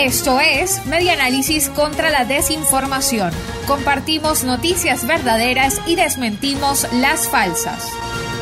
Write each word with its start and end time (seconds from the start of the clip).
Esto 0.00 0.40
es 0.40 0.84
Media 0.86 1.12
Análisis 1.12 1.68
contra 1.68 2.10
la 2.10 2.24
Desinformación. 2.24 3.30
Compartimos 3.66 4.42
noticias 4.42 5.06
verdaderas 5.06 5.80
y 5.86 5.96
desmentimos 5.96 6.88
las 6.94 7.28
falsas. 7.28 7.92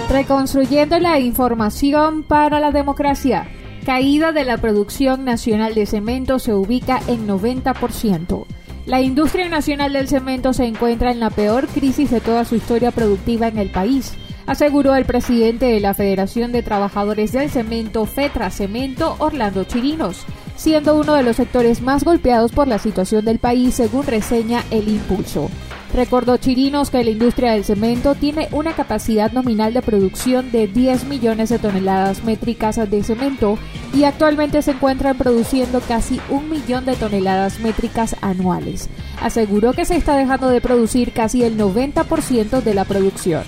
Reconstruyendo 0.08 0.98
la 1.00 1.18
información 1.18 2.22
para 2.22 2.60
la 2.60 2.70
democracia. 2.70 3.48
Caída 3.84 4.30
de 4.30 4.44
la 4.44 4.58
producción 4.58 5.24
nacional 5.24 5.74
de 5.74 5.86
cemento 5.86 6.38
se 6.38 6.54
ubica 6.54 7.00
en 7.08 7.26
90%. 7.26 8.46
La 8.86 9.00
industria 9.00 9.48
nacional 9.48 9.92
del 9.92 10.08
cemento 10.08 10.52
se 10.52 10.64
encuentra 10.64 11.10
en 11.10 11.20
la 11.20 11.30
peor 11.30 11.66
crisis 11.66 12.10
de 12.10 12.20
toda 12.20 12.44
su 12.44 12.54
historia 12.54 12.92
productiva 12.92 13.48
en 13.48 13.58
el 13.58 13.70
país, 13.70 14.14
aseguró 14.46 14.94
el 14.94 15.04
presidente 15.04 15.66
de 15.66 15.80
la 15.80 15.94
Federación 15.94 16.52
de 16.52 16.62
Trabajadores 16.62 17.32
del 17.32 17.50
Cemento, 17.50 18.06
FETRA 18.06 18.50
Cemento, 18.50 19.16
Orlando 19.18 19.64
Chirinos, 19.64 20.24
siendo 20.60 20.94
uno 20.94 21.14
de 21.14 21.22
los 21.22 21.36
sectores 21.36 21.80
más 21.80 22.04
golpeados 22.04 22.52
por 22.52 22.68
la 22.68 22.78
situación 22.78 23.24
del 23.24 23.38
país, 23.38 23.76
según 23.76 24.04
reseña 24.04 24.62
El 24.70 24.90
Impulso. 24.90 25.48
Recordó 25.94 26.36
Chirinos 26.36 26.90
que 26.90 27.02
la 27.02 27.10
industria 27.10 27.52
del 27.52 27.64
cemento 27.64 28.14
tiene 28.14 28.46
una 28.52 28.74
capacidad 28.74 29.32
nominal 29.32 29.72
de 29.72 29.80
producción 29.80 30.52
de 30.52 30.66
10 30.68 31.04
millones 31.06 31.48
de 31.48 31.58
toneladas 31.58 32.24
métricas 32.24 32.76
de 32.76 33.02
cemento 33.02 33.58
y 33.94 34.04
actualmente 34.04 34.60
se 34.60 34.72
encuentran 34.72 35.16
produciendo 35.16 35.80
casi 35.80 36.20
un 36.28 36.50
millón 36.50 36.84
de 36.84 36.94
toneladas 36.94 37.58
métricas 37.60 38.14
anuales. 38.20 38.90
Aseguró 39.22 39.72
que 39.72 39.86
se 39.86 39.96
está 39.96 40.14
dejando 40.14 40.50
de 40.50 40.60
producir 40.60 41.12
casi 41.12 41.42
el 41.42 41.56
90% 41.56 42.62
de 42.62 42.74
la 42.74 42.84
producción. 42.84 43.44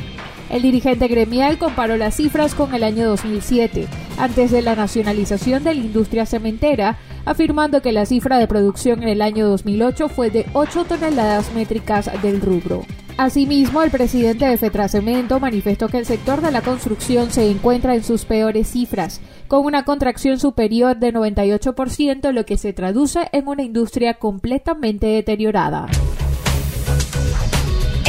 El 0.48 0.62
dirigente 0.62 1.09
gremial 1.09 1.59
comparó 1.59 1.96
las 1.96 2.16
cifras 2.16 2.54
con 2.54 2.74
el 2.74 2.84
año 2.84 3.06
2007, 3.09 3.87
antes 4.19 4.51
de 4.51 4.62
la 4.62 4.75
nacionalización 4.75 5.65
de 5.65 5.75
la 5.75 5.80
industria 5.80 6.27
cementera, 6.27 6.98
afirmando 7.25 7.83
que 7.83 7.93
la 7.93 8.07
cifra 8.07 8.38
de 8.38 8.48
producción 8.48 9.02
en 9.02 9.09
el 9.09 9.23
año 9.23 9.48
2008 9.48 10.09
fue 10.09 10.30
de 10.30 10.47
8 10.52 10.85
toneladas 10.85 11.52
métricas 11.54 12.10
del 12.23 12.41
rubro. 12.41 12.85
Asimismo, 13.19 13.82
el 13.82 13.91
presidente 13.91 14.46
de 14.46 14.57
Fetracemento 14.57 15.38
manifestó 15.38 15.88
que 15.88 15.99
el 15.99 16.07
sector 16.07 16.41
de 16.41 16.51
la 16.51 16.63
construcción 16.63 17.30
se 17.30 17.51
encuentra 17.51 17.95
en 17.95 18.02
sus 18.02 18.24
peores 18.24 18.69
cifras, 18.69 19.21
con 19.49 19.65
una 19.65 19.85
contracción 19.85 20.38
superior 20.38 20.97
de 20.97 21.13
98%, 21.13 22.32
lo 22.32 22.47
que 22.47 22.57
se 22.57 22.73
traduce 22.73 23.29
en 23.32 23.49
una 23.49 23.63
industria 23.63 24.15
completamente 24.15 25.07
deteriorada. 25.07 25.88